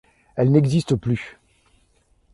[0.35, 1.37] Elle n'existe plus.